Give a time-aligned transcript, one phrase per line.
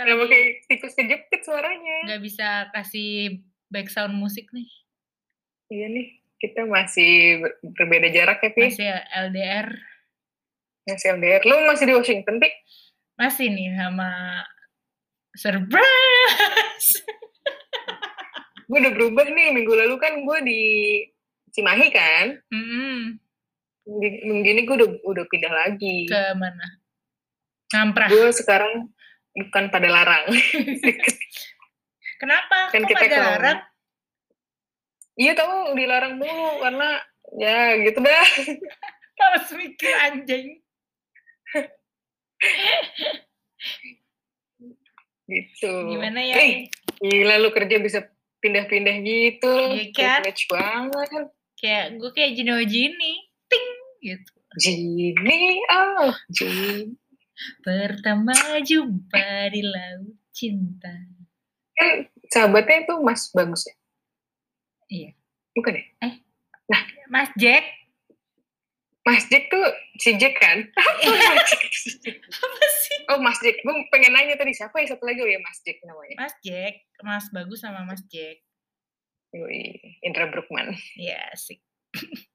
[0.00, 1.96] Lagi kayak tikus kejepit suaranya?
[2.08, 4.64] nggak bisa kasih background musik nih.
[5.68, 6.06] Iya nih,
[6.36, 8.62] kita masih ber- berbeda jarak ya, Pi.
[8.66, 8.88] Masih
[9.28, 9.68] LDR.
[10.82, 11.42] Masih LDR.
[11.44, 12.48] Lu masih di Washington, Pi?
[13.14, 14.08] Masih nih sama
[15.36, 16.90] surprise.
[18.66, 19.52] Gue udah berubah nih.
[19.52, 20.62] Minggu lalu kan gue di
[21.50, 22.26] Cimahi kan.
[22.48, 23.18] Mm-mm.
[23.84, 26.06] Di- Minggu ini gue udah, udah pindah lagi.
[26.06, 26.66] Ke mana?
[27.70, 28.08] Ngamprah.
[28.08, 28.90] Gue sekarang
[29.36, 30.24] bukan pada larang.
[32.20, 32.68] Kenapa?
[32.68, 33.58] kan Kok kita pada larang?
[35.20, 36.88] Iya tahu dilarang mulu karena
[37.36, 38.26] ya gitu dah.
[39.20, 40.46] Harus mikir anjing.
[45.30, 45.74] Gitu.
[45.94, 46.34] Gimana ya?
[46.42, 46.66] Eh,
[46.98, 48.02] gila lu kerja bisa
[48.42, 49.54] pindah-pindah gitu.
[49.78, 50.26] Iya kan?
[50.26, 51.26] Privilege banget.
[51.54, 53.30] Kayak gue kayak Gino Gini.
[53.46, 53.68] Ting
[54.02, 54.32] gitu.
[54.58, 56.98] Gini, oh, Gini.
[57.64, 60.92] Pertama jumpa di laut cinta.
[61.76, 63.74] Kan sahabatnya itu Mas Bagus ya?
[64.90, 65.10] Iya.
[65.56, 65.84] Bukan ya?
[67.10, 67.64] Mas Jack.
[69.02, 69.66] Mas Jack tuh
[69.98, 70.62] si Jack kan?
[72.46, 72.98] Apa sih?
[73.10, 75.82] Oh Mas Jack, gue pengen nanya tadi siapa ya satu lagi oh ya Mas Jack
[75.82, 76.14] namanya.
[76.20, 76.74] Mas Jack.
[77.02, 78.44] Mas Bagus sama Mas Jack.
[79.34, 80.74] Yoi, Indra Brukman.
[80.94, 81.58] Ya asik.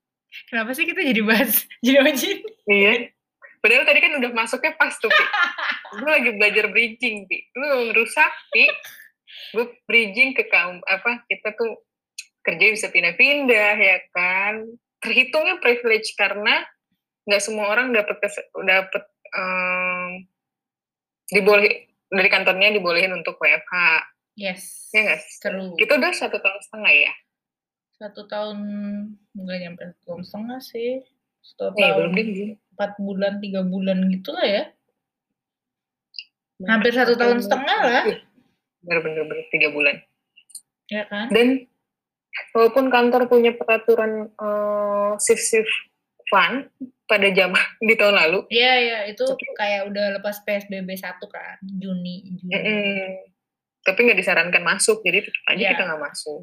[0.52, 2.44] Kenapa sih kita jadi bahas Gino Gini?
[2.68, 3.15] Iya.
[3.66, 5.26] Padahal tadi kan udah masuknya pas tuh, Pi.
[5.98, 7.50] Gue lagi belajar bridging, Pi.
[7.58, 8.70] Lu ngerusak, Pi.
[9.58, 11.82] Gue bridging ke kaum, apa, kita tuh
[12.46, 14.70] kerja bisa pindah-pindah, ya kan.
[15.02, 16.62] Terhitungnya privilege karena
[17.26, 18.22] nggak semua orang dapat
[18.54, 20.30] dapat em,
[21.34, 24.06] diboleh dari kantornya dibolehin untuk WFH.
[24.38, 24.94] Yes.
[24.94, 25.22] Ya nggak?
[25.42, 25.74] Seru.
[25.74, 27.14] Kita udah satu tahun setengah ya?
[27.98, 28.58] Satu tahun
[29.34, 31.02] nggak nyampe satu tahun setengah sih.
[31.48, 32.26] Satu Eh, belum deh.
[32.26, 32.50] belum.
[32.74, 34.64] empat bulan tiga bulan gitu lah ya.
[36.62, 38.04] Hampir satu tahun setengah lah.
[38.82, 39.96] Bener-bener bener, tiga bulan.
[40.88, 41.28] Ya kan?
[41.30, 41.68] Dan
[42.52, 45.72] walaupun kantor punya peraturan eh, shift-shift
[46.26, 46.68] fun
[47.06, 52.34] pada jam di tahun lalu, Iya iya itu kayak udah lepas PSBB satu kan Juni
[52.36, 52.50] Juni.
[52.50, 53.06] mm-mm,
[53.80, 55.70] tapi nggak disarankan masuk, jadi tetap aja Iya.
[55.72, 56.42] kita nggak masuk.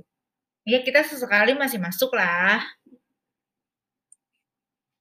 [0.62, 2.62] Ya kita sesekali masih masuk lah.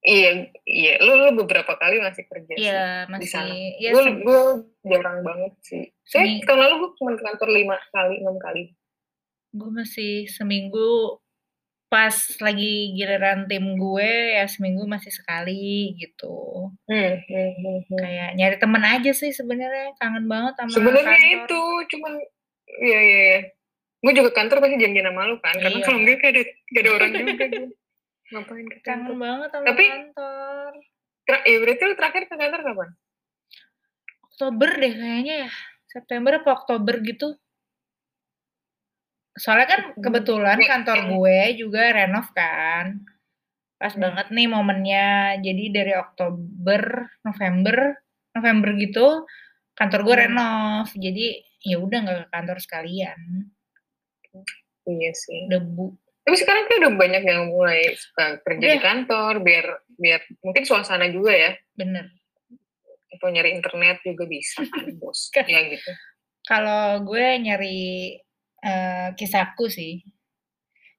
[0.02, 0.30] Iya,
[0.64, 0.94] iya.
[0.98, 2.64] Lu, lu beberapa kali masih kerja sih.
[2.64, 3.50] Iya di sana.
[3.50, 3.66] masih.
[3.78, 4.42] Ya gue gue
[4.84, 5.84] jarang banget sih.
[6.02, 8.64] Saya Semi- tahun lalu gue cuma ke kantor lima kali, enam kali.
[9.52, 11.20] gue masih seminggu
[11.86, 16.72] pas lagi giliran tim gue ya seminggu masih sekali gitu.
[16.88, 18.00] Hmm, hmm, hmm, hmm.
[18.00, 22.14] Kayak nyari temen aja sih sebenarnya kangen banget sama Sebenarnya itu cuman
[22.80, 23.40] iya iya iya.
[24.00, 25.86] Gue juga kantor pasti janjian sama lu kan, karena Iya.
[25.86, 27.46] kalau enggak kayak ada, kayak ada orang juga.
[28.31, 29.16] Ngapain ke Kangen kantor?
[29.18, 30.72] banget sama Tapi- kantor.
[31.22, 32.90] Tra- ya berarti lu terakhir ke kantor kapan?
[34.25, 35.50] Oktober deh kayaknya ya.
[35.86, 37.28] September apa Oktober gitu.
[39.34, 43.03] Soalnya kan kebetulan kantor gue juga renov kan.
[43.75, 44.02] Pas Hmm.
[44.02, 45.08] banget nih momennya.
[45.40, 46.81] Jadi dari Oktober,
[47.22, 47.78] November,
[48.31, 49.08] November gitu
[49.74, 50.24] kantor gue Hmm.
[50.28, 50.88] renov.
[50.94, 51.25] Jadi
[51.62, 53.20] ya udah nggak ke kantor sekalian.
[54.84, 55.46] Iya sih.
[55.47, 55.94] Debu.
[56.31, 58.80] Tapi sekarang kan udah banyak yang mulai suka kerja di Iya.
[58.80, 61.52] kantor biar biar mungkin suasana juga ya.
[61.75, 62.08] Bener.
[63.12, 65.28] Atau nyari internet juga bisa kan, bos.
[65.36, 65.91] Ya gitu.
[66.41, 68.16] Kalau gue nyari
[68.58, 70.08] eh, kisahku sih.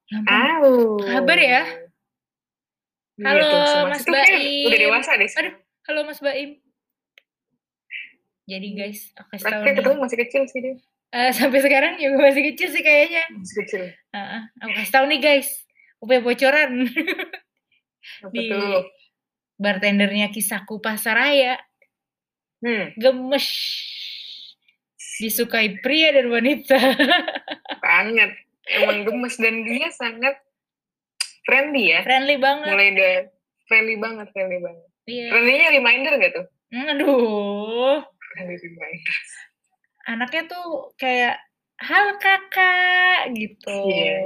[0.07, 0.21] Ya
[0.61, 1.01] Au.
[1.01, 1.63] Kabar ya?
[3.17, 4.69] Iya Halo, semas- Mas Baim.
[4.69, 5.25] Udah dewasa deh.
[5.27, 5.57] sekarang.
[5.89, 6.61] Halo Mas Baim.
[8.45, 10.77] Jadi guys, aku kasih tahu ketemu masih kecil sih dia.
[11.13, 13.29] Eh, sampai sekarang juga masih kecil sih kayaknya.
[13.31, 13.83] Masih kecil.
[14.11, 15.49] Heeh, aku kasih tahu nih guys,
[16.01, 16.89] upaya bocoran
[18.35, 18.89] di tuh?
[19.55, 21.61] bartendernya kisahku Pasaraya
[22.59, 23.47] Hmm, gemes
[25.19, 26.79] disukai pria dan wanita.
[27.85, 28.31] banget.
[28.65, 30.39] Emang gemes dan dia sangat
[31.43, 32.01] friendly ya.
[32.07, 32.71] Friendly banget.
[32.71, 33.19] Mulai dari
[33.67, 34.87] friendly banget, friendly banget.
[35.05, 35.27] Iya.
[35.35, 36.47] Friendly-nya reminder gak tuh?
[36.71, 37.99] Hmm, Aduh,
[38.31, 39.15] Friendly reminder.
[40.07, 41.39] Anaknya tuh kayak
[41.83, 43.79] hal kakak gitu.
[43.91, 44.23] Iya.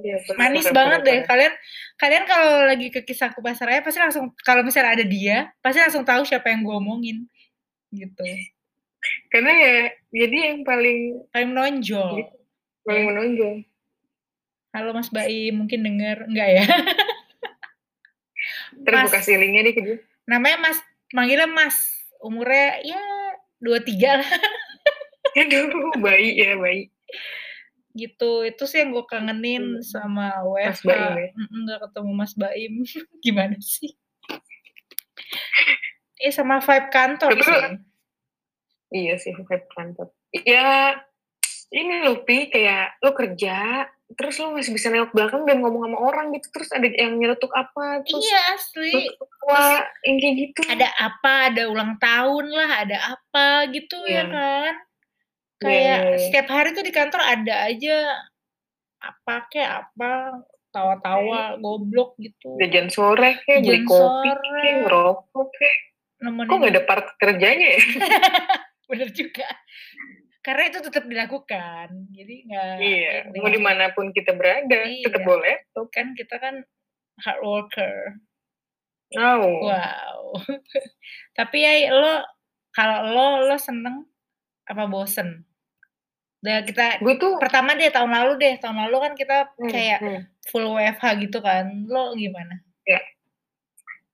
[0.00, 1.18] Iya, bener, Manis bener, banget bener, deh.
[1.28, 1.52] Kalian
[2.00, 6.26] kalian kalau lagi ke kisahku Pasaraya pasti langsung kalau misalnya ada dia, pasti langsung tahu
[6.26, 7.18] siapa yang gue omongin.
[7.94, 8.26] Gitu.
[9.32, 9.74] Karena ya,
[10.12, 12.10] jadi yang paling Paling menonjol.
[12.26, 12.36] Gitu.
[12.80, 13.54] paling menonjol.
[14.70, 16.64] Halo Mas Baim, mungkin denger enggak ya?
[18.86, 19.96] Terus gue kasih linknya nih ke dia.
[20.26, 20.78] Namanya Mas,
[21.12, 21.76] manggilnya Mas.
[22.20, 23.00] Umurnya ya
[23.60, 24.28] 23 lah
[25.40, 26.90] Aduh, bayi ya, bayi.
[27.90, 28.42] gitu.
[28.42, 29.82] Itu sih yang gue kangenin Hmm.
[29.82, 30.86] sama Mas WFH.
[30.86, 31.28] Baim ya?
[31.80, 32.72] Ketemu Mas Baim.
[33.24, 33.90] Gimana sih?
[36.16, 37.60] Eh sama vibe kantor Tapi sih.
[38.92, 40.06] Iya sih vibe kantor.
[40.30, 40.98] Iya,
[41.70, 45.98] ini loh Pi, kayak lo kerja, terus lo masih bisa nengok belakang dan ngomong sama
[46.00, 48.94] orang gitu, terus ada yang nyeletuk apa, terus Iya asli.
[49.42, 50.60] wah, yang kayak gitu.
[50.66, 54.24] Ada apa, ada ulang tahun lah, ada apa gitu ya Iya.
[54.28, 54.74] kan.
[55.60, 56.18] Iya, Kayak iya, iya.
[56.24, 57.96] setiap hari tuh di kantor ada aja
[59.00, 60.10] apa kayak apa
[60.72, 62.56] tawa-tawa goblok gitu.
[62.56, 65.78] Jajan sore kayak beli kopi kayak ngerokok kayak.
[66.20, 67.80] Kok nggak ada part kerjanya ya?
[68.88, 69.48] bener juga.
[70.40, 71.88] Karena itu tetap dilakukan.
[72.12, 75.28] Jadi nggak iya, mau di mana pun kita berada, tetap Iya.
[75.28, 75.54] boleh.
[75.92, 76.64] kan kita kan
[77.20, 78.16] hard worker.
[79.20, 80.38] Oh, Wow.
[81.38, 82.24] Tapi ya lo
[82.70, 84.06] kalau lo lo seneng
[84.64, 85.49] apa bosen?
[86.40, 89.98] Udah kita gue tuh pertama deh tahun lalu deh tahun lalu kan kita hmm, kayak
[90.00, 90.20] hmm.
[90.48, 91.84] full WFH gitu kan.
[91.88, 92.64] Lo gimana?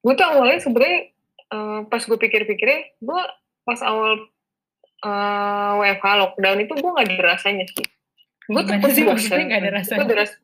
[0.07, 1.11] gue tuh awalnya sebenarnya
[1.51, 3.23] eh, pas gue pikir-pikirnya, gue
[3.67, 4.23] pas awal
[5.03, 7.87] eh, WFH lockdown itu gue nggak ada rasanya sih.
[8.47, 10.07] Gue tuh maksudnya nggak ada Gue rasanya?
[10.07, 10.43] ada ras-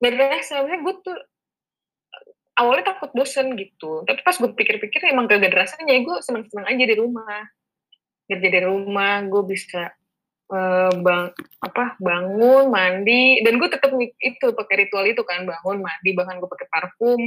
[0.00, 0.76] nggak ada.
[0.80, 1.18] Gue tuh
[2.58, 4.02] awalnya takut bosen gitu.
[4.02, 5.94] Tapi pas gue pikir-pikir emang gak ada rasanya.
[6.02, 7.46] Gue seneng-seneng aja di rumah.
[8.28, 9.94] Kerja di rumah, gue bisa
[10.48, 11.24] eh, bang
[11.60, 16.48] apa bangun mandi dan gue tetap itu pakai ritual itu kan bangun mandi bahkan gue
[16.48, 17.20] pakai parfum.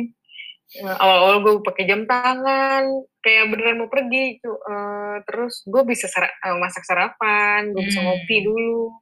[0.72, 2.88] Eh, awal-awal gue pakai jam tangan
[3.20, 8.00] kayak beneran mau pergi gitu Eh, terus gue bisa sara- eh, masak sarapan gue bisa
[8.00, 8.08] Hmm.
[8.08, 8.96] ngopi dulu.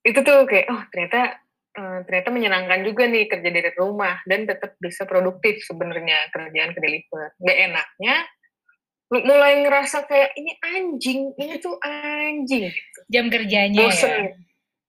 [0.00, 1.36] Itu tuh kayak oh ternyata
[1.70, 6.80] eh, ternyata menyenangkan juga nih kerja dari rumah dan tetap bisa produktif sebenarnya kerjaan ke
[6.82, 8.16] deliver nggak enaknya
[9.10, 12.70] mulai ngerasa kayak ini anjing ini tuh anjing.
[12.70, 14.22] Gitu Jam kerjanya bosen ya.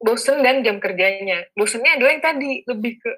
[0.02, 0.38] bosen.
[0.46, 1.50] Dan jam kerjanya.
[1.58, 3.12] Bosennya adalah yang tadi lebih ke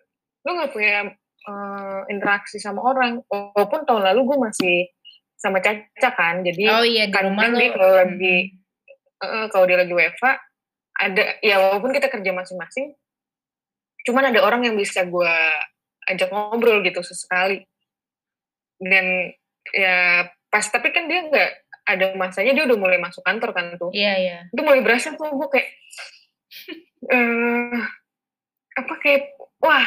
[0.43, 1.11] lu nggak punya
[1.47, 4.77] eh, interaksi sama orang walaupun tahun lalu gue masih
[5.39, 8.35] sama Caca kan jadi Oh iya di rumah dia kalau lagi
[9.23, 10.33] eh, kalau dia lagi WFA
[10.99, 12.91] ada ya walaupun kita kerja masing-masing
[14.03, 15.35] cuman ada orang yang bisa gue
[16.07, 17.63] ajak ngobrol gitu sesekali.
[18.79, 19.31] Dan
[19.71, 21.49] ya pas tapi kan dia nggak
[21.83, 24.37] ada masanya dia udah mulai masuk kantor kan tuh Iya iya.
[24.47, 25.69] itu mulai berasa tuh gue kayak
[27.05, 27.77] eh
[28.73, 29.23] apa kayak
[29.59, 29.85] wah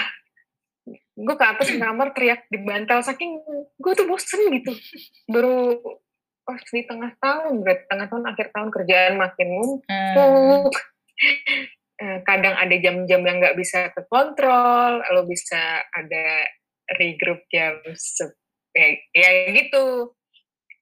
[1.16, 3.40] gue ke atas kamar teriak di bantal saking
[3.72, 4.74] gue tuh bosen gitu
[5.26, 5.78] baru
[6.42, 9.48] pas di tengah tahun berarti tengah tahun akhir tahun kerjaan makin
[9.82, 10.14] Hmm.
[10.14, 10.74] numpuk
[11.96, 15.56] Eh, kadang ada jam-jam yang nggak bisa kekontrol lo bisa
[15.88, 16.44] ada
[16.92, 18.36] regroup jam se-
[18.70, 20.12] ya, ya gitu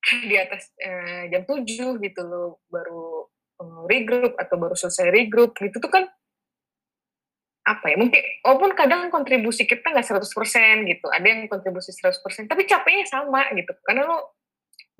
[0.30, 1.64] di atas eh, jam 7
[1.98, 3.26] gitu lo baru
[3.60, 6.04] eh, regroup atau baru selesai regroup gitu tuh kan
[7.64, 12.68] apa ya mungkin walaupun kadang kontribusi kita nggak 100% gitu ada yang kontribusi 100% tapi
[12.68, 14.36] capeknya sama gitu karena lo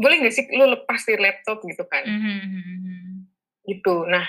[0.01, 3.29] boleh nggak sih lo lepas dari laptop gitu kan Mhm.
[3.69, 4.25] gitu nah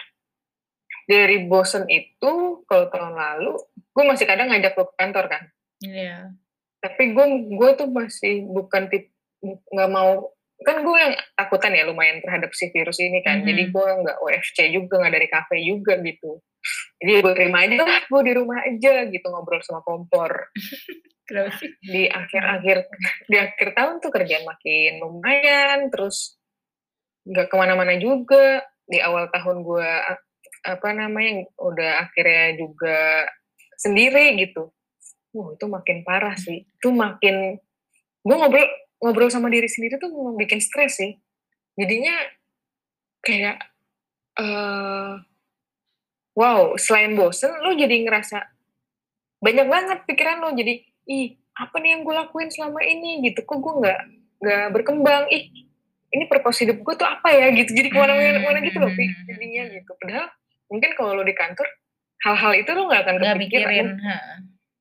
[1.08, 2.32] dari bosen itu
[2.68, 3.56] kalau tahun lalu
[3.96, 5.44] gue masih kadang ngajak lo ke kantor kan
[5.80, 6.36] Iya.
[6.84, 7.26] tapi gue
[7.56, 12.72] gue tuh masih bukan tip nggak mau kan gue yang takutan ya lumayan terhadap si
[12.72, 13.44] virus ini kan.
[13.44, 13.48] Mhm.
[13.52, 16.40] jadi gue nggak OFC juga nggak dari kafe juga gitu.
[17.02, 20.32] Jadi gue terima aja lah gue di rumah aja gitu ngobrol sama kompor.
[21.26, 21.74] Kenapa sih?
[21.82, 22.78] di akhir-akhir
[23.26, 26.38] di akhir tahun tuh kerjaan makin lumayan terus
[27.26, 28.62] nggak ke mana-mana juga.
[28.86, 29.90] Di awal tahun gue
[30.66, 33.26] apa namanya udah akhirnya juga
[33.82, 34.70] sendiri gitu.
[35.36, 36.64] Wah, itu makin parah sih.
[36.78, 37.58] Itu makin
[38.26, 38.66] gue ngobrol
[39.00, 41.16] ngobrol sama diri sendiri tuh memang bikin stres sih.
[41.76, 42.16] Jadinya
[43.26, 43.58] kayak
[44.36, 45.14] eh
[46.36, 48.38] wow selain bosen lo jadi ngerasa
[49.40, 53.24] banyak banget pikiran lo jadi ih apa nih yang gue lakuin selama ini?
[53.24, 53.44] Gitu.
[53.48, 54.00] Kok gue nggak
[54.44, 55.24] nggak berkembang?
[55.32, 55.48] Ih
[56.12, 57.52] ini purpose hidup gue tuh apa ya?
[57.56, 57.72] Gitu.
[57.72, 59.28] Jadi ke mana-mana gitu loh Hmm.
[59.28, 59.92] jadinya gitu.
[60.00, 60.28] Padahal
[60.68, 61.68] mungkin kalau lo di kantor
[62.26, 63.86] hal-hal itu lo nggak akan Gak kepikiran.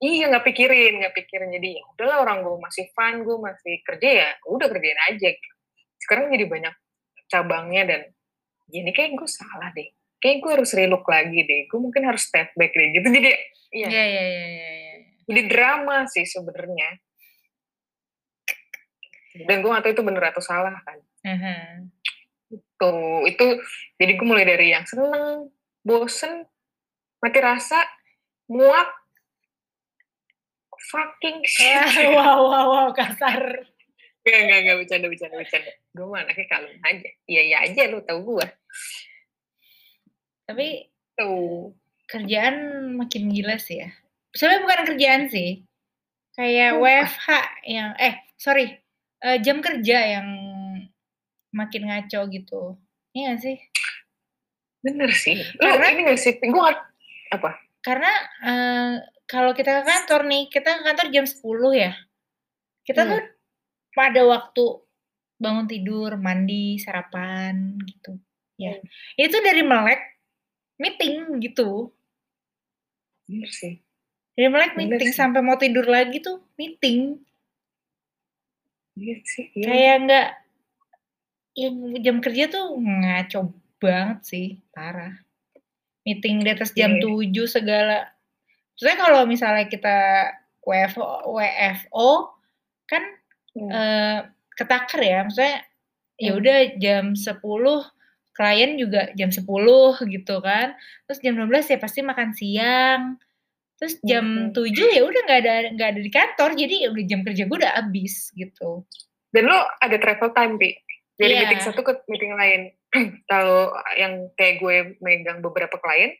[0.05, 1.49] Iya nggak pikirin nggak pikirin.
[1.57, 5.29] Jadi ya udahlah orang gue masih fun gue masih kerja ya udah kerjain aja
[6.05, 6.75] sekarang jadi banyak
[7.33, 8.01] cabangnya dan
[8.69, 9.89] jadi kayak gue salah deh.
[10.21, 11.69] Kayak gue harus relook lagi deh.
[11.69, 13.09] Gue mungkin harus step back deh gitu.
[13.09, 13.31] Jadi
[13.73, 13.89] iya.
[13.89, 14.69] Iya iya iya iya.
[14.69, 14.95] iya.
[15.25, 17.01] jadi drama sih sebenarnya.
[19.35, 21.01] Dan gue gak tahu itu bener atau salah kan.
[21.25, 21.57] Aha.
[22.75, 23.47] tuh itu
[23.97, 25.49] jadi gue mulai dari yang seneng
[25.81, 26.45] bosen
[27.19, 27.81] mati rasa
[28.51, 29.04] muak
[30.89, 33.69] fucking shit wow wow wow kasar.
[34.25, 35.73] Gak, gak, gak, bercanda, bercanda, bercanda.
[35.93, 37.09] Gue mah anaknya kalem aja.
[37.29, 38.47] Iya, iya aja, lu tau gue.
[40.45, 40.69] Tapi
[41.15, 41.73] Tuh.
[42.05, 42.57] kerjaan
[42.97, 43.93] makin gila sih ya.
[44.33, 45.65] Sebenarnya bukan kerjaan sih.
[46.35, 46.83] Kayak Hmm.
[46.83, 47.27] WFH
[47.69, 48.67] yang eh sorry
[49.21, 50.29] eh, jam kerja yang
[51.53, 52.77] makin ngaco gitu.
[53.13, 53.57] Iya gak sih?
[54.81, 55.39] Bener sih.
[55.57, 56.35] Karena- ini gak sih?
[56.41, 56.65] Gue
[57.31, 57.51] apa?
[57.81, 58.11] Karena
[58.43, 58.95] eh,
[59.27, 61.93] kalau kita ke kantor nih, kita ke kantor jam 10 ya.
[62.85, 63.11] Kita Hmm.
[63.17, 63.23] tuh
[63.93, 64.65] pada waktu
[65.39, 68.19] bangun tidur, mandi, sarapan gitu.
[68.57, 68.79] Ya.
[69.19, 70.01] Itu dari melek
[70.79, 71.93] meeting gitu.
[73.29, 73.81] Bener sih.
[74.37, 75.19] Dari melek Bener meeting sih.
[75.19, 77.19] sampai mau tidur lagi tuh meeting.
[78.95, 79.47] Iya sih.
[79.55, 79.67] Iya.
[79.67, 80.29] Kayak nggak
[81.55, 83.41] yang jam kerja tuh ngaco
[83.79, 85.15] banget sih, parah.
[86.07, 87.03] Meeting di atas jam Iya.
[87.03, 88.14] 7 segala.
[88.75, 89.97] Maksudnya kalau misalnya kita
[90.63, 92.11] WFO, WFO
[92.87, 93.03] kan
[93.55, 93.71] Hmm.
[93.71, 94.19] eh,
[94.59, 95.63] ketakar ya, maksudnya
[96.19, 96.41] ya Hmm.
[96.43, 97.87] udah jam 10
[98.35, 100.75] klien juga jam 10 gitu kan.
[101.07, 103.03] Terus jam 12 ya pasti makan siang.
[103.79, 104.51] Terus jam Hmm.
[104.51, 107.59] 7 ya udah nggak ada nggak ada di kantor, jadi ya udah jam kerja gue
[107.63, 108.83] udah habis gitu.
[109.31, 110.71] Dan lo ada travel time, Pi.
[111.15, 111.41] Dari Iya.
[111.47, 112.61] meeting satu ke meeting lain.
[113.31, 116.11] Kalau yang kayak gue megang beberapa klien,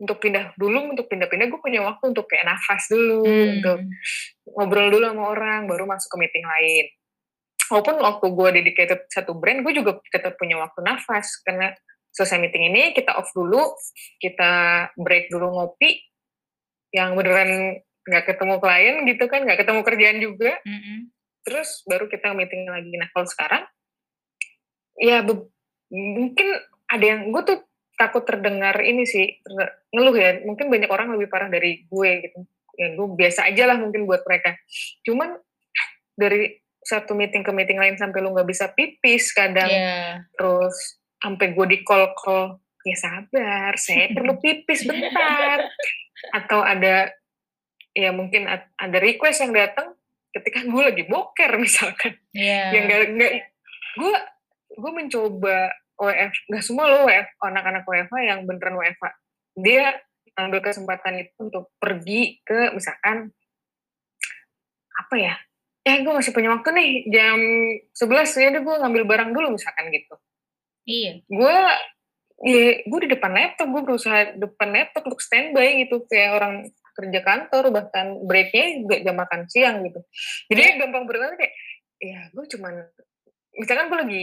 [0.00, 3.52] untuk pindah dulu, untuk pindah-pindah gue punya waktu untuk kayak nafas dulu, Hmm.
[3.60, 3.78] untuk
[4.56, 6.86] ngobrol dulu sama orang, baru masuk ke meeting lain.
[7.68, 11.38] Walaupun waktu gue dedicated satu brand, gue juga tetap punya waktu nafas.
[11.44, 11.70] Karena
[12.10, 13.76] selesai meeting ini, kita off dulu,
[14.18, 14.50] kita
[14.98, 16.02] break dulu ngopi,
[16.90, 21.14] yang beneran nggak ketemu klien gitu kan, nggak ketemu kerjaan juga, Mm-mm.
[21.46, 22.90] terus baru kita meeting lagi.
[22.98, 23.62] Nah kalau sekarang,
[24.98, 25.22] ya
[25.92, 26.48] mungkin
[26.90, 27.58] ada yang, gue tuh
[28.00, 29.44] takut terdengar ini sih,
[29.92, 32.40] ngeluh ya, mungkin banyak orang lebih parah dari gue gitu.
[32.80, 34.56] Ya gue biasa aja lah mungkin buat mereka.
[35.04, 35.36] Cuman
[36.16, 40.24] dari satu meeting ke meeting lain sampai lu nggak bisa pipis kadang, Iya.
[40.32, 42.56] terus sampai gue di call call,
[42.88, 45.68] ya sabar, saya perlu pipis bentar.
[46.32, 47.12] Atau ada,
[47.92, 49.92] ya mungkin ada request yang datang
[50.32, 52.64] ketika gue lagi boker misalkan Iya.
[52.72, 53.32] yang gak, gak
[53.98, 54.14] gue
[54.70, 55.68] gue mencoba
[56.00, 59.04] WF nggak semua lo WF anak-anak WFH yang beneran WFH
[59.60, 60.00] dia
[60.38, 63.28] ambil kesempatan itu untuk pergi ke misalkan
[64.96, 65.34] apa ya?
[65.84, 67.38] Eh gue masih punya waktu nih jam
[67.96, 70.14] 11 ya udah gue ngambil barang dulu misalkan gitu.
[70.88, 71.12] Iya.
[71.28, 71.58] gue
[72.40, 76.04] ya gue di depan laptop gue berusaha depan laptop untuk standby gitu.
[76.08, 76.54] Kayak orang
[76.96, 80.00] kerja kantor bahkan breaknya juga jam makan siang gitu.
[80.52, 81.54] Jadi gampang berkata kayak
[82.00, 82.74] ya gue cuman
[83.56, 84.22] misalkan gue lagi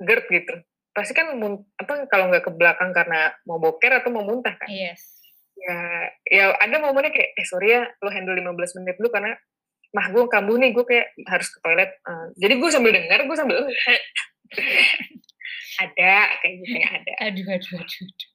[0.00, 0.54] GERD gitu
[0.90, 1.30] pasti kan
[1.76, 5.22] apa kalau nggak ke belakang karena mau boker atau mau muntah kan Yes.
[5.54, 5.78] ya
[6.24, 9.36] ya ada momennya kayak eh sorry ya lo handle 15 menit dulu karena
[9.90, 13.36] mah gue kambuh nih gue kayak harus ke toilet Eh, jadi gue sambil dengar gue
[13.36, 13.58] sambil
[15.80, 18.02] ada kayak gitu ya ada Aduh, aduh, aduh.
[18.02, 18.28] aduh.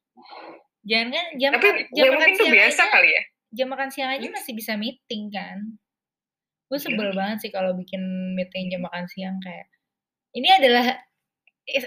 [0.85, 3.23] Jangan kan jam tapi makan, jam ya makan mungkin tuh siang biasa aja, kali ya
[3.51, 4.35] jam makan siang aja Hmm.
[4.35, 5.57] masih bisa meeting kan.
[6.65, 6.83] Gue Iya.
[6.83, 8.01] sebel banget sih kalau bikin
[8.33, 9.65] meeting jam makan siang kayak
[10.31, 10.85] ini adalah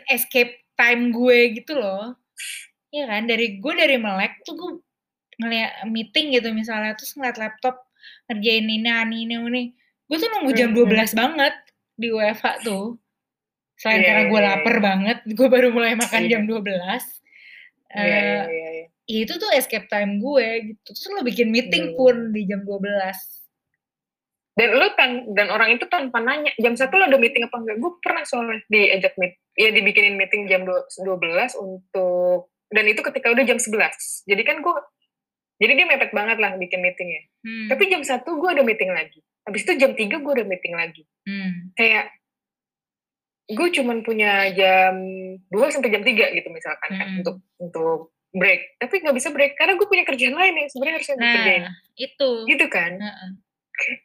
[0.09, 2.15] escape time gue gitu loh.
[2.91, 4.71] Iya kan, dari gue dari melek tuh gue
[5.39, 7.87] ngeliat meeting gitu misalnya terus ngeliat laptop
[8.27, 9.63] ngerjain ini ini ini ini.
[10.09, 11.55] Gue tuh nunggu jam Hmm, 12 banget
[11.95, 12.97] di WFH tuh.
[13.79, 14.83] Selain Iya, karena iya, gue iya, lapar iya.
[14.83, 16.31] banget, gue baru mulai makan Iya.
[16.35, 17.03] jam 12.
[17.89, 18.87] Iya, Eh, iya, iya, iya.
[19.09, 20.89] ya itu tuh escape time gue gitu.
[20.93, 21.97] Terus lo bikin meeting Hmm.
[21.97, 23.17] pun di jam 12.
[24.59, 27.79] Dan lu tan dan orang itu tanpa nanya jam satu lo ada meeting apa enggak
[27.79, 33.31] gue pernah soalnya diajak meet ya dibikinin meeting jam dua- 12 untuk dan itu ketika
[33.31, 33.71] udah jam 11
[34.25, 34.75] jadi kan gue
[35.59, 37.71] jadi dia mepet banget lah bikin meetingnya Hmm.
[37.71, 41.07] tapi jam satu gue ada meeting lagi habis itu jam 3 gue ada meeting lagi
[41.23, 41.71] Hmm.
[41.73, 42.11] kayak
[43.49, 44.99] gue cuman punya jam
[45.47, 47.19] 2 sampai jam 3 gitu misalkan kan Hmm.
[47.21, 51.17] untuk untuk break tapi nggak bisa break karena gue punya kerjaan lain nih sebenarnya harusnya
[51.17, 52.31] Nah, itu.
[52.45, 53.31] gitu kan Heeh.
[53.73, 53.99] uh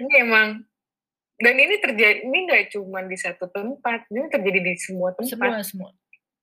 [0.00, 0.64] ini emang
[1.34, 5.62] dan ini terjadi ini nggak cuma di satu tempat ini terjadi di semua tempat Semua
[5.66, 5.90] semua.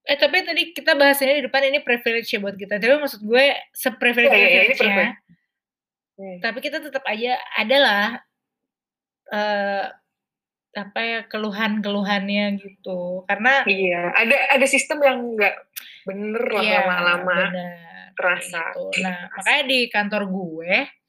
[0.04, 2.82] Eh tapi tadi kita bahas ini di depan ini privilege ya buat kita.
[2.82, 5.16] Tapi maksud gue seprivilege Iya, iya, ini privilege.
[6.20, 6.38] Hmm.
[6.44, 8.20] Tapi kita tetap aja adalah
[9.32, 9.86] eh
[10.72, 13.24] apa ya keluhan-keluhannya gitu.
[13.28, 15.56] Karena iya ada ada sistem yang nggak
[16.08, 17.40] bener Iya, lama-lama
[18.16, 19.04] terasa gitu.
[19.04, 21.01] Nah, makanya di kantor gue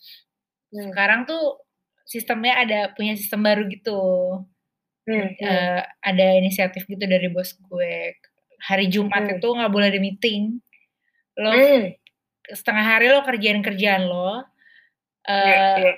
[0.73, 1.61] Hmm, sekarang tuh
[2.02, 4.00] sistemnya ada punya sistem baru gitu.
[5.05, 5.45] hmm, hmm.
[5.45, 8.17] Eh, ada inisiatif gitu dari bos gue.
[8.62, 9.37] Hari Jumat Hmm.
[9.37, 10.59] itu nggak boleh ada meeting.
[11.35, 11.93] Lo Hmm,
[12.49, 14.43] setengah hari lo kerjain kerjaan lo.
[15.23, 15.93] iya, eh iya.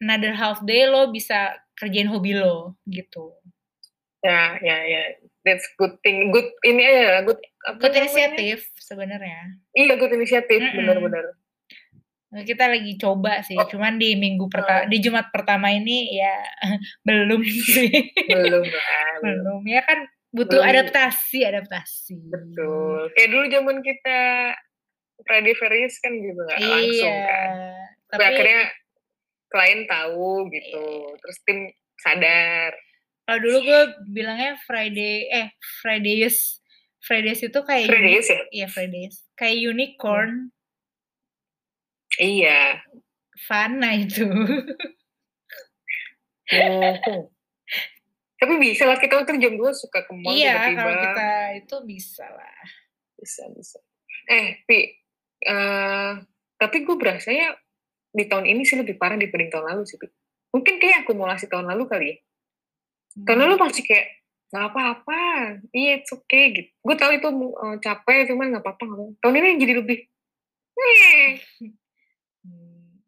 [0.00, 3.34] another half day lo bisa kerjain hobi lo gitu.
[4.24, 5.02] ya ya ya
[5.44, 7.36] that's good thing good ini aja good
[7.76, 9.60] Good inisiatif sebenarnya.
[9.72, 10.80] iya good inisiatif Mm-mm.
[10.80, 11.36] benar-benar
[12.36, 14.88] kita lagi coba sih, cuman di minggu pertama, Oh.
[14.88, 16.34] di Jumat pertama ini ya
[17.06, 18.10] belum sih.
[18.24, 19.38] belum lah belum.
[19.38, 19.98] belum ya kan
[20.28, 20.70] butuh Belum.
[20.72, 22.18] adaptasi, adaptasi.
[22.26, 24.18] betul kayak dulu zaman kita
[25.22, 27.22] Friday Furious kan gitu nggak langsung Iya.
[27.22, 27.50] kan
[28.04, 28.62] tapi Tapi akhirnya
[29.46, 30.86] klien tahu gitu
[31.16, 31.58] terus tim
[31.96, 32.74] sadar
[33.22, 35.48] kalau dulu gue bilangnya Friday eh
[35.78, 36.58] Fridays
[36.98, 39.22] Fridays itu kayak Fridays ya Iya Fridays.
[39.34, 40.48] Kayak unicorn,
[42.18, 42.80] iya.
[43.44, 44.24] Fana itu.
[46.52, 47.24] Oh.
[48.36, 50.76] tapi bisa lah kita kan jam 2 suka ke mall iya, tiba-tiba.
[50.76, 52.60] kalau kita itu bisa lah.
[53.16, 53.78] bisa bisa.
[54.28, 54.92] Eh pi
[55.48, 56.12] eh
[56.60, 57.56] tapi gue berasanya
[58.12, 60.12] di tahun ini sih lebih parah dibanding tahun lalu sih pi.
[60.52, 62.16] Mungkin kayak akumulasi tahun lalu kali ya.
[63.24, 64.06] Tahun lalu masih kayak
[64.52, 65.20] nggak apa-apa.
[65.72, 66.70] Iya it's okay gitu.
[66.84, 68.84] Gue tahu itu eh, capek cuman nggak apa-apa
[69.24, 69.98] tahun ini jadi lebih
[70.74, 71.40] eh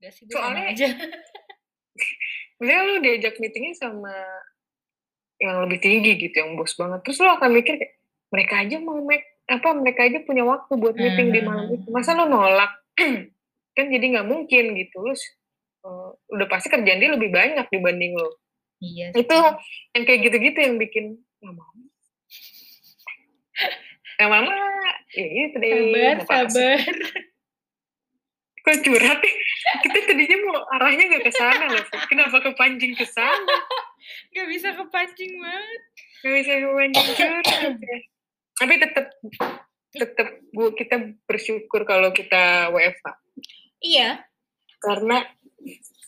[0.07, 0.87] Hmm, udah sih gue Soalnya- aja.
[2.57, 4.15] misalnya lu diajak meetingnya sama
[5.37, 7.95] yang lebih tinggi gitu yang bos banget terus lu akan mikir kayak
[8.27, 12.13] mereka aja mau make apa mereka aja punya waktu buat meeting di malam itu masa
[12.13, 12.73] lu nolak
[13.77, 15.23] kan jadi nggak mungkin gitu terus
[15.83, 18.41] eh, udah pasti kerjaan dia lebih banyak dibanding lo
[18.77, 19.09] Iya.
[19.11, 19.21] sih.
[19.23, 19.37] itu
[19.91, 21.05] yang kayak gitu-gitu yang bikin
[21.39, 21.73] nggak mau
[24.19, 24.53] yang mama
[25.11, 25.73] ya gitu deh
[26.21, 26.81] sabar, sabar.
[28.67, 29.33] kok curhat ya?
[29.79, 33.47] kita tadinya mau arahnya nggak ke sana loh kenapa kepancing ke sana
[34.29, 35.81] Gak bisa kepancing banget.
[36.21, 37.99] Gak bisa kepancing curhat ya.
[38.55, 39.07] Tapi tetap
[39.91, 43.07] tetap bu kita bersyukur kalau kita WFH
[43.81, 44.23] Iya.
[44.79, 45.27] karena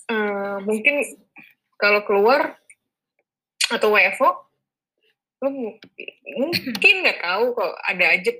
[0.06, 0.94] eh, mungkin
[1.74, 2.54] kalau keluar
[3.68, 4.30] atau WFO
[5.38, 5.78] lu mu-
[6.36, 8.30] mungkin nggak tahu kok ada aja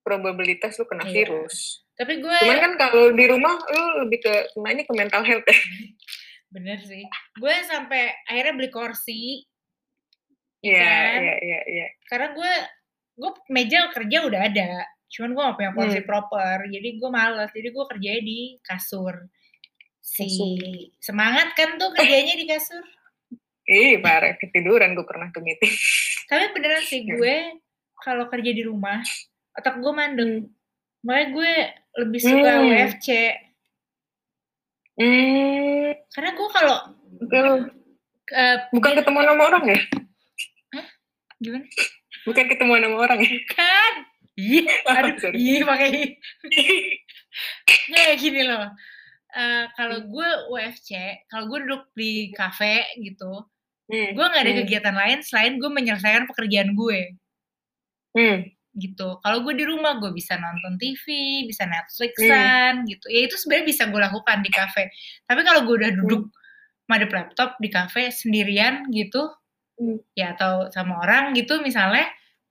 [0.00, 1.12] probabilitas lu kena Iya.
[1.14, 1.84] virus.
[2.02, 5.46] Tapi gue Cuman kan kalau di rumah lu lebih ke ke mana ke mental health
[5.46, 5.54] ya.
[6.54, 7.06] bener sih.
[7.38, 9.46] Gue sampai akhirnya beli kursi
[10.60, 11.18] Iya, Kan?
[11.18, 11.86] iya, iya, iya.
[12.06, 12.52] karena gue
[13.14, 14.70] gue meja kerja udah ada.
[15.06, 16.08] Cuman gue gak punya kursi Hmm.
[16.08, 17.50] proper, jadi gue males.
[17.50, 19.14] Jadi gue kerjanya di kasur.
[19.98, 20.58] Si Kasur.
[20.98, 22.82] semangat kan tuh kerjanya di kasur.
[23.70, 25.70] Ih, parah ketiduran gue pernah tuh meeting.
[26.26, 27.58] Tapi beneran sih gue
[27.98, 29.02] kalau kerja di rumah
[29.52, 30.46] otak gue mandek.
[31.02, 31.52] Makanya gue
[32.02, 32.66] lebih suka Hmm.
[32.70, 33.08] WFC.
[34.92, 36.76] Hmm, Karena gue kalau
[38.32, 39.78] eh, bukan ketemu sama orang ya?
[41.42, 41.66] gimana?
[42.22, 43.32] Bukan ketemu sama orang ya?
[43.50, 43.92] Kan?
[44.38, 45.90] Ih, aduh, ih pakai
[47.92, 48.68] Nggak, gini loh.
[49.32, 50.92] Eh, kalau gue UFC,
[51.26, 53.48] kalau gue duduk di kafe gitu,
[53.92, 57.12] Hmm, gue nggak ada hmm, kegiatan lain selain gue menyelesaikan pekerjaan gue
[58.16, 58.38] hmm,
[58.74, 59.20] gitu.
[59.20, 61.04] Kalau gue di rumah gue bisa nonton TV,
[61.44, 63.06] bisa Netflixan gitu.
[63.12, 64.88] Ya itu sebenarnya bisa gue lakukan di kafe.
[65.28, 66.32] Tapi kalau gue udah duduk
[66.88, 69.28] madep laptop di kafe sendirian gitu,
[69.80, 69.96] Hmm.
[70.12, 72.04] ya atau sama orang gitu misalnya,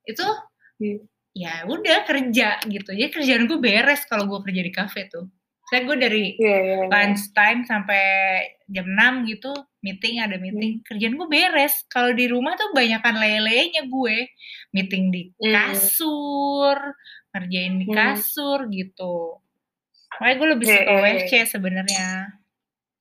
[0.09, 0.25] itu
[0.81, 1.05] Hmm.
[1.37, 2.89] ya udah kerja gitu.
[2.91, 5.29] Jadi kerjaan gue beres kalau gue kerja di kafe tuh.
[5.69, 6.87] Saya gue dari Iya, iya, iya.
[6.89, 8.03] lunch time sampai
[8.67, 13.85] jam 6 gitu meeting ada meeting kerjaan gue beres kalau di rumah tuh banyakan lele-lelenya
[13.85, 14.29] gue
[14.71, 15.51] meeting di Hmm.
[15.51, 16.77] kasur
[17.31, 17.95] ngerjain di Hmm.
[17.95, 19.41] kasur gitu
[20.15, 20.97] makanya gue lebih suka iya.
[20.97, 22.09] WFC sebenarnya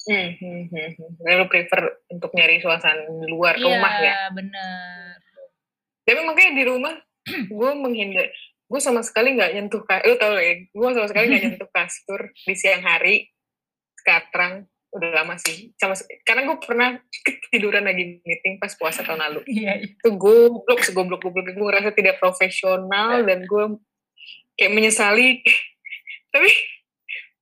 [0.00, 1.10] Hmm, hmm, hmm, hmm.
[1.20, 4.16] Lalu prefer untuk nyari suasana di luar iya rumah ya.
[4.32, 5.20] bener
[6.02, 6.94] Tapi makanya di rumah
[7.52, 8.32] gue menghindar.
[8.64, 10.08] Gue sama sekali nggak nyentuh kasur.
[10.08, 13.28] Lu tau ya, gue sama sekali nggak nyentuh kasur di siang hari.
[13.92, 15.70] Sekarang udah lama sih.
[15.78, 15.94] Sama
[16.26, 16.88] karena gue pernah
[17.50, 19.40] tiduran lagi meeting pas puasa tahun lalu.
[19.46, 19.88] iya iya.
[19.90, 23.64] Itu goblok, segoblok goblok gue ngerasa tidak profesional dan gue
[24.58, 25.40] kayak menyesali.
[26.34, 26.50] Tapi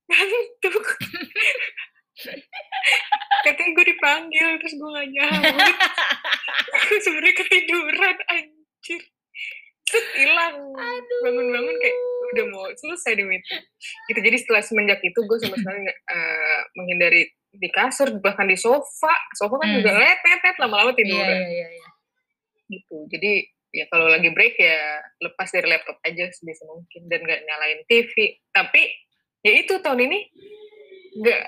[0.09, 0.87] ngantuk.
[3.47, 5.77] Katanya gue dipanggil terus gue gak nyambut.
[6.89, 9.03] Gue sebenarnya ketiduran anjir.
[9.89, 10.57] Terus hilang.
[11.25, 11.97] Bangun-bangun kayak
[12.35, 13.62] udah mau selesai di meeting.
[14.11, 14.19] Gitu.
[14.21, 19.14] Jadi setelah semenjak itu gue sama sekali eh, menghindari di kasur bahkan di sofa.
[19.35, 19.77] Sofa kan Hmm.
[19.81, 21.88] juga let let let lama-lama iya tiduran iya iya iya.
[22.69, 22.97] gitu.
[23.09, 23.33] Jadi
[23.69, 28.37] ya kalau lagi break ya lepas dari laptop aja sebisa mungkin dan nggak nyalain TV.
[28.53, 28.83] Tapi
[29.45, 30.19] ya itu tahun ini
[31.19, 31.43] nggak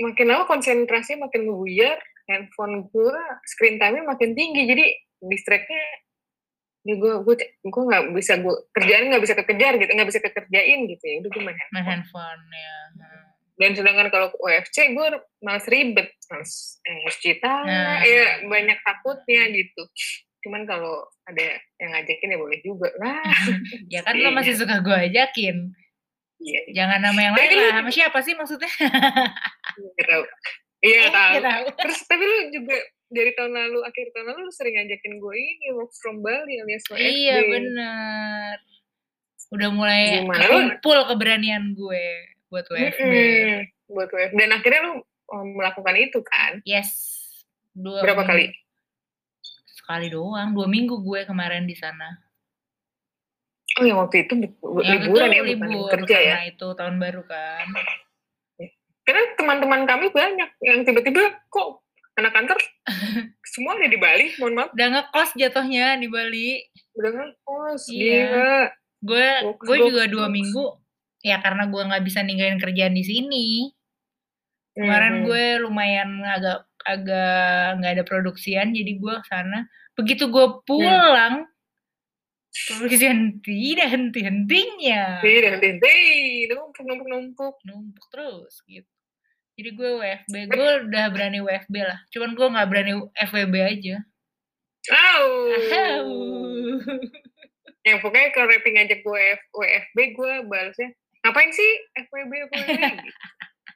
[0.00, 4.66] makin lama konsentrasi makin buyar, handphone gue screen time-nya makin tinggi.
[4.66, 4.84] Jadi
[5.20, 5.84] distractnya
[6.80, 10.80] ya gue gue gue nggak bisa gue kerjaan nggak bisa kekejar gitu nggak bisa kekerjain
[10.88, 13.26] gitu ya udah gue main main handphone handphone ya Hmm.
[13.60, 15.06] dan sedangkan kalau UFC gue
[15.40, 18.00] malas ribet malas eh, tangan Nah.
[18.00, 19.82] ya banyak takutnya gitu
[20.40, 21.44] cuman kalau ada
[21.76, 23.20] yang ngajakin ya boleh juga lah
[23.92, 25.76] ya kan lo masih suka gue ajakin
[26.40, 26.60] Iya.
[26.72, 27.84] Jangan nama yang lain lah.
[27.84, 28.72] Sama siapa sih maksudnya?
[29.76, 30.24] Nggak tahu.
[30.80, 31.00] Iya
[31.36, 31.64] Eh, tahu.
[31.76, 32.76] Terus tapi lu juga
[33.10, 36.86] dari tahun lalu akhir tahun lalu lu sering ngajakin gue ini work from Bali alias
[36.86, 37.02] WFB.
[37.02, 38.54] Iya bener.
[39.50, 40.46] Udah mulai Gimana?
[40.46, 42.04] kumpul keberanian gue
[42.54, 43.02] buat WFB.
[43.02, 43.54] Mm-mm,
[43.90, 44.34] buat WFB.
[44.38, 46.62] Dan akhirnya lu oh, melakukan itu kan?
[46.62, 46.90] Yes.
[47.74, 48.30] Dua Berapa minggu.
[48.30, 48.46] kali?
[49.74, 50.54] Sekali doang.
[50.54, 52.14] Dua minggu gue kemarin di sana.
[53.78, 56.34] Oh yang waktu itu Yang liburan itu ya bukan libur kerja ya?
[56.38, 57.66] karena itu tahun baru kan.
[59.02, 61.82] Karena teman-teman kami banyak yang tiba-tiba kok
[62.20, 62.58] anak kantor
[63.52, 66.60] semua ada di Bali, mohon maaf, Udah ngekos jatuhnya di Bali.
[66.94, 68.70] udah ngekos, Iya.
[69.00, 69.28] Gue
[69.58, 70.76] gue juga dua minggu.
[71.20, 73.48] Ya karena gue nggak bisa ninggalin kerjaan di sini.
[74.72, 75.24] Kemarin Mhm.
[75.26, 79.64] gue lumayan agak agak nggak ada produksian jadi gue sana.
[79.92, 81.44] Begitu gue pulang
[82.50, 85.20] produksian tidak henti-hentinya.
[85.20, 85.98] Iya, dan henti,
[86.48, 87.54] numpuk, numpuk, numpuk.
[87.64, 88.88] numpuk terus gitu.
[89.60, 92.00] Jadi gue WFB, gue udah berani WFB lah.
[92.08, 93.96] Cuman gue nggak berani FWB aja.
[94.88, 95.28] Au.
[95.52, 96.08] Ahau.
[97.84, 100.88] Yang pokoknya kalau rapping ngajak gue F, WFB, gue balasnya,
[101.20, 102.80] ngapain sih FWB, FWB?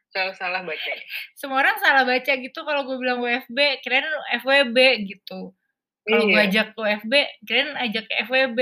[0.09, 0.93] Salah, salah baca.
[1.35, 4.09] Semua orang salah baca gitu kalau gue bilang WFB, kirain
[4.41, 5.53] FWB gitu.
[6.01, 6.49] Kalau gue Iya.
[6.49, 7.13] ajak WFB,
[7.45, 8.59] kirain ajak ke FWB.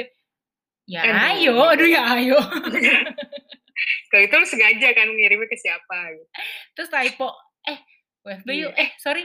[0.90, 1.22] Ya Aduh.
[1.30, 2.38] ayo, aduh ya ayo.
[4.12, 6.26] Kalau itu lu sengaja kan ngirimnya ke siapa gitu.
[6.76, 7.32] Terus typo,
[7.64, 7.80] eh
[8.22, 8.62] WFB Iya.
[8.68, 9.24] yuk, eh sorry.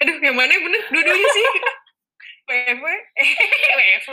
[0.00, 0.82] Aduh, yang mana yang bener?
[0.88, 1.44] Dua-duanya sih.
[2.48, 4.12] WFB, WFB.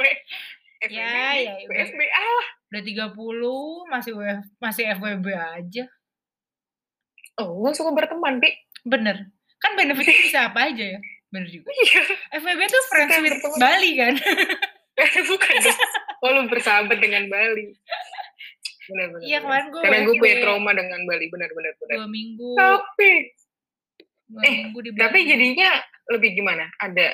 [0.80, 1.76] FWB, Ya, ya, udah.
[1.76, 2.44] WFB, ah.
[2.72, 3.12] Udah 30,
[3.92, 5.84] masih WF, masih FWB aja.
[7.36, 8.56] Oh, suka berteman, Pi.
[8.88, 9.28] Bener.
[9.60, 11.00] Kan benefitnya bisa apa aja ya?
[11.32, 11.68] Bener juga.
[11.72, 12.02] Iya.
[12.40, 13.36] FWB tuh friends with.
[13.60, 14.14] Bali kan?
[15.32, 15.80] Bukan dong.
[16.20, 17.72] Oh, bersahabat dengan Bali.
[19.22, 21.98] Iya, kemarin gue Karena gue punya trauma dengan Bali, benar, benar, benar.
[22.02, 22.50] Dua minggu.
[22.58, 23.12] Tapi,
[24.30, 25.02] Dua eh, minggu di Bali.
[25.02, 25.70] tapi jadinya
[26.10, 26.66] lebih gimana?
[26.82, 27.08] Ada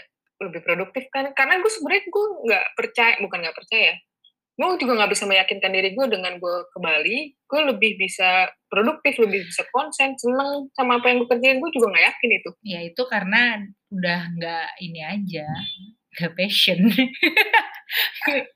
[0.44, 1.32] lebih produktif kan?
[1.32, 3.94] Karena gue sebenarnya gue nggak percaya, bukan nggak percaya.
[4.56, 9.20] Gue juga nggak bisa meyakinkan diri gue dengan gue ke Bali, gue lebih bisa produktif,
[9.20, 11.60] lebih bisa konsen, seneng sama apa yang gue kerjain.
[11.60, 12.50] Gue juga nggak yakin itu.
[12.64, 13.60] Ya itu karena
[13.92, 15.48] udah nggak ini aja.
[16.16, 16.80] Gak passion.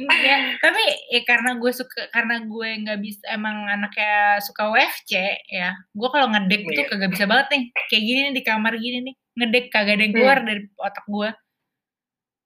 [0.00, 5.10] Enggak, tapi ya karena gue suka karena gue nggak bisa emang anaknya suka WFC
[5.48, 5.76] ya.
[5.92, 6.88] Gue kalau ngedek tuh Iya.
[6.88, 7.62] kagak bisa banget nih.
[7.88, 11.28] Kayak gini nih di kamar gini nih, ngedek kagak ada yang keluar dari otak gue.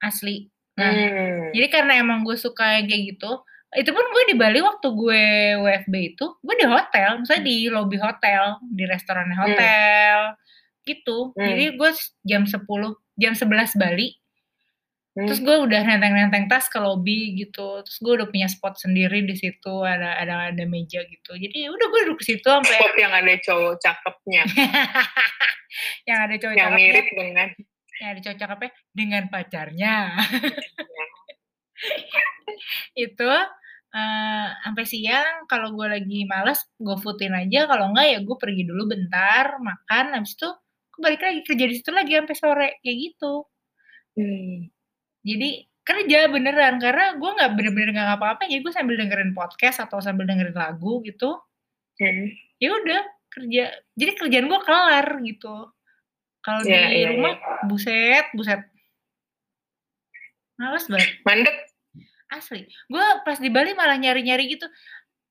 [0.03, 0.51] Asli.
[0.73, 1.53] Nah, Hmm.
[1.53, 3.31] Jadi karena emang gue suka yang kayak gitu,
[3.77, 5.23] itu pun gue di Bali waktu gue
[5.61, 10.33] WFB itu, gue di hotel, misalnya di lobby hotel, di restoran hotel,
[10.83, 11.31] gitu.
[11.37, 11.45] Hmm.
[11.45, 11.91] Jadi gue
[12.25, 12.65] jam 10,
[13.21, 14.17] jam 11 Bali,
[15.13, 15.29] Hmm.
[15.29, 19.37] terus gue udah nenteng-nenteng tas ke lobby gitu, terus gue udah punya spot sendiri di
[19.37, 21.37] situ, ada ada ada meja gitu.
[21.37, 24.43] Jadi udah gue duduk ke situ sampai Spot yang ada cowok cakepnya,
[26.09, 27.49] yang ada cowok yang cakepnya, mirip dengan
[28.01, 29.97] yang ada cowok cakepnya dengan pacarnya.
[33.05, 33.31] itu
[33.93, 38.63] eh, sampai siang kalau gue lagi males gue footin aja kalau enggak ya gue pergi
[38.65, 40.49] dulu bentar makan habis itu
[40.93, 43.45] gue balik lagi kerja di situ lagi sampai sore kayak gitu
[44.13, 44.69] Hmm.
[45.23, 45.51] Jadi
[45.83, 50.27] kerja beneran karena gue nggak bener-bener nggak ngapa-ngapain jadi gue sambil dengerin podcast atau sambil
[50.27, 51.39] dengerin lagu gitu
[51.93, 52.33] Hmm.
[52.57, 55.71] ya udah kerja jadi kerjaan gue kelar gitu
[56.41, 58.65] kalau Ya, di ya, rumah buset buset
[60.59, 61.57] males banget Mandek.
[62.33, 62.65] Asli.
[62.89, 64.65] Gue pas di Bali malah nyari-nyari gitu.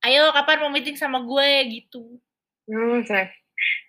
[0.06, 1.50] Ayo kapan mau meeting sama gue
[1.82, 2.22] gitu.
[2.70, 3.26] Hmm, saya.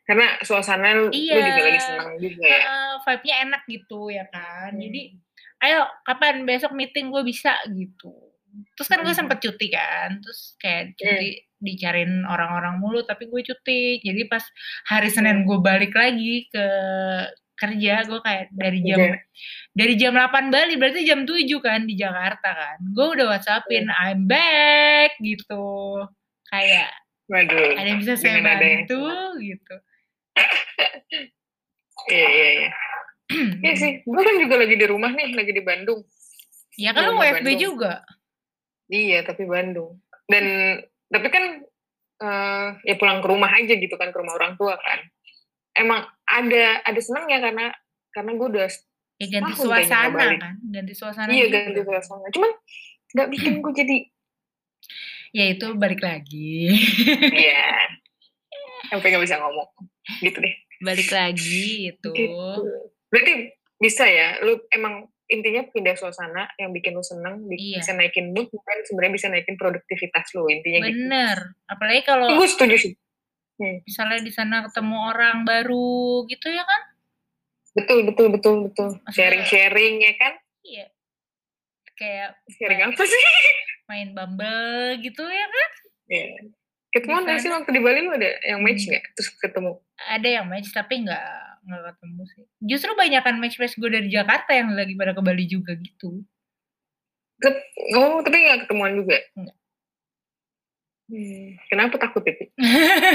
[0.08, 1.36] Karena suasana lu, lu Iya.
[1.44, 2.56] juga lagi senang juga ya.
[2.56, 4.72] Heeh, vibe-nya enak gitu ya kan.
[4.72, 4.80] Hmm.
[4.80, 5.00] Jadi
[5.62, 8.10] ayo kapan besok meeting gue bisa gitu.
[8.76, 10.18] Terus kan gue sempet cuti kan.
[10.20, 11.30] Terus kayak cuti
[11.62, 14.02] dicariin orang-orang mulu tapi gue cuti.
[14.02, 14.42] Jadi pas
[14.90, 16.66] hari Senin gue balik lagi ke
[17.52, 19.14] kerja gue kayak dari jam Iya.
[19.70, 22.78] dari jam 8 Bali berarti jam 7 kan di Jakarta kan.
[22.90, 26.02] Gue udah WhatsAppin I'm back gitu.
[26.50, 26.90] Kayak
[27.30, 27.78] Waduh.
[27.78, 29.06] ada yang bisa saya bantu
[29.38, 29.74] gitu.
[32.02, 32.70] Iya, iya, iya.
[33.62, 36.00] Iya sih, gue kan juga lagi di rumah nih, lagi di Bandung.
[36.76, 38.00] Ya kan lu Mau WFB juga.
[38.88, 40.00] Iya, tapi Bandung.
[40.28, 40.44] Dan
[41.12, 41.44] tapi kan
[42.22, 45.00] eh, ya pulang ke rumah aja gitu kan ke rumah orang tua kan.
[45.76, 47.66] Emang ada ada senangnya karena
[48.12, 48.68] karena gue udah
[49.22, 50.54] Ya ganti suasana kan.
[50.72, 51.62] Ganti suasana iya juga.
[51.68, 52.26] ganti suasana.
[52.34, 52.50] Cuman
[53.12, 53.96] nggak bikin gue jadi
[55.32, 56.76] Ya itu balik lagi.
[57.32, 57.88] iya.
[58.92, 59.68] Sampai nggak bisa ngomong.
[60.20, 60.54] Gitu deh.
[60.82, 62.10] balik lagi itu.
[62.10, 62.66] Gitu.
[63.12, 63.32] Berarti
[63.76, 67.78] bisa ya, lu emang intinya pindah suasana yang bikin lu seneng Iya.
[67.78, 71.38] bisa naikin mood dan sebenarnya bisa naikin produktivitas lu intinya gitu Bener.
[71.66, 72.94] Apalagi kalau gue setuju sih
[73.54, 73.78] Hmm.
[73.80, 75.92] misalnya di sana ketemu orang baru
[76.26, 76.82] gitu ya kan?
[77.72, 80.86] betul betul betul betul Maksudnya- sharing sharing ya kan Iya.
[81.94, 82.90] Kayak sharing Baik.
[82.90, 83.22] apa sih
[83.88, 85.70] main Bumble gitu ya kan?
[86.06, 86.24] ya
[86.90, 88.90] ketemuan nggak sih waktu di Bali lu ada yang match Hmm.
[88.90, 89.72] nggak terus ketemu
[90.02, 91.24] Ada yang match tapi nggak
[91.62, 92.44] nggak ketemu sih.
[92.60, 96.22] Justru banyakan match-match gue dari Jakarta yang lagi pada ke Bali juga gitu.
[97.92, 99.56] Oh tapi nggak ketemuan juga Nggak.
[101.04, 102.44] Hmm, kenapa takut itu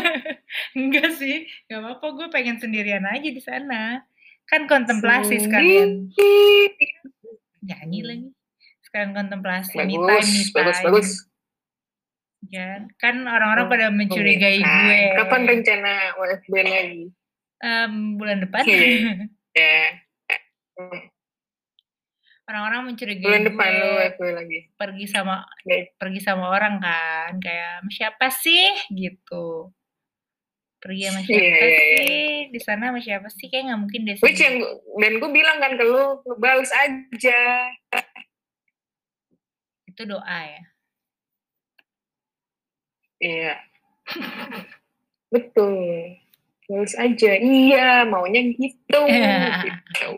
[0.78, 2.06] Enggak sih, nggak apa-apa.
[2.14, 4.04] Gue pengen sendirian aja di sana.
[4.46, 6.08] Kan kontemplasi sekalian.
[7.60, 8.28] Nyanyi lagi.
[8.80, 10.56] Sekalian kontemplasi, me time, me bagus time.
[10.56, 11.10] bagus bagus
[12.48, 14.88] Kan, kan orang-orang Oh, pada mencurigai me time.
[14.88, 15.00] gue.
[15.18, 17.04] kapan rencana WFB lagi
[17.58, 18.64] Em, bulan depan.
[19.58, 19.90] Ya
[22.48, 25.86] orang-orang mencurigai bulan gue depan lu WFB lagi pergi sama Baik.
[26.00, 29.74] pergi sama orang kan kayak "Sama siapa sih gitu
[30.78, 31.98] pergi sama Iya, siapa iya, iya.
[32.00, 34.56] sih di sana sama siapa sih kayak nggak mungkin deh Which yang
[34.96, 37.42] dan gue bilang kan ke lu, lu balas aja.
[39.88, 40.62] itu doa ya
[43.18, 43.58] Iya.
[45.34, 46.22] Betul.
[46.68, 47.32] Balas aja.
[47.40, 49.00] Iya, maunya gitu.
[49.08, 50.10] gitu.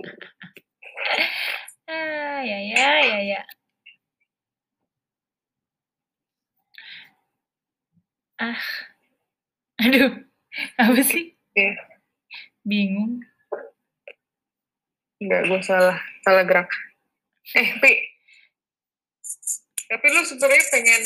[1.89, 3.41] ah ya ya ya ya
[8.37, 8.61] ah
[9.81, 10.21] aduh
[10.77, 11.73] apa sih Iya.
[12.61, 13.25] bingung
[15.19, 15.99] Enggak, gue salah.
[16.23, 16.71] Salah gerak.
[17.51, 17.91] Eh, Pi.
[19.91, 21.01] Tapi lu sebenarnya pengen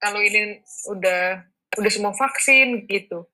[0.00, 1.44] kalau ini udah
[1.76, 3.28] udah semua vaksin gitu.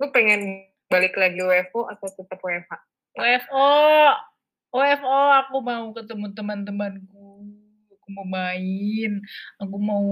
[0.00, 2.72] Lu pengen balik lagi WFO atau tetap WFH?
[3.14, 3.68] WFO
[4.70, 7.42] WFO aku mau ketemu teman-temanku
[7.90, 9.18] aku mau main
[9.58, 10.06] aku mau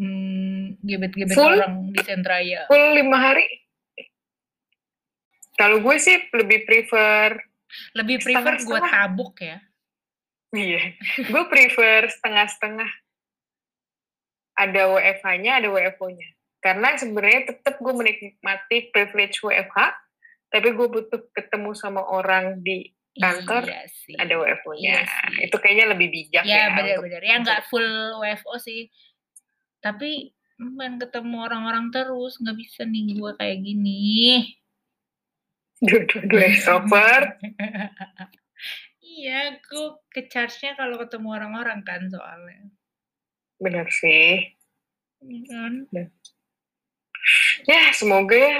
[0.00, 1.60] hmm, gebet-gebet Full?
[1.60, 3.46] orang di Sentraya Full lima hari?
[5.60, 7.36] Kalau gue sih lebih prefer
[7.96, 9.60] lebih prefer gue tabuk ya
[10.52, 12.90] Iya, gue prefer setengah-setengah.
[14.52, 16.28] Ada WFH-nya, ada WFO-nya.
[16.62, 19.78] Karena sebenarnya tetap gue menikmati privilege WFH,
[20.46, 25.04] tapi gue butuh ketemu sama orang di Kantor, iya sih ada WFO-nya.
[25.04, 25.44] Iya.
[25.44, 26.48] Itu kayaknya lebih bijak ya.
[26.48, 27.88] ya untuk- benar-benar ya nggak full
[28.24, 28.88] WFO sih
[29.82, 34.02] tapi main ketemu orang-orang terus nggak bisa nih gue kayak gini
[35.82, 37.42] Dua-dua extrovert.
[39.18, 42.70] iya aku ke charge-nya kalau ketemu orang-orang kan soalnya
[43.58, 44.54] Benar sih.
[45.20, 45.74] Iya kan?
[47.62, 48.56] Ya, semoga ya.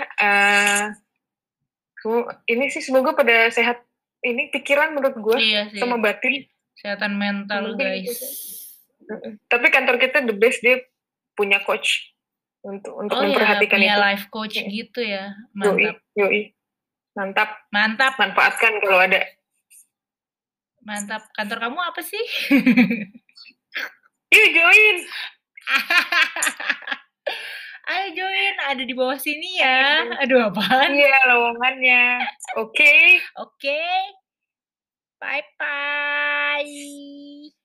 [1.96, 3.80] semo- ini sih semoga pada sehat.
[4.20, 6.46] Ini pikiran menurut gue iya sih sama batin.
[6.72, 8.24] kesehatan mental Mungkin guys gitu.
[9.44, 10.78] Tapi kantor kita the best dia
[11.32, 12.14] punya coach
[12.60, 14.04] untuk untuk oh ya memperhatikan punya itu.
[14.04, 14.66] life coach Iya.
[14.68, 16.40] gitu ya Yoi, mantap yoi.
[17.12, 17.48] Mantap.
[17.68, 19.20] mantap Manfaatkan kalau ada.
[20.80, 22.24] mantap kantor kamu apa sih
[24.28, 24.96] Yuk join.
[27.90, 28.54] ayo join.
[28.70, 30.06] Ada di bawah sini ya.
[30.22, 30.52] Aduh.
[30.52, 30.94] Apaan?
[30.94, 32.02] Iya lowongannya.
[32.60, 33.22] Oke.
[33.38, 33.82] oke.
[35.22, 37.61] Bye bye